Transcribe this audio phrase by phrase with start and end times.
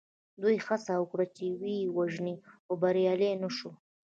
[0.41, 3.75] دوی هڅه وکړه چې ویې وژني خو بریالي نه شول.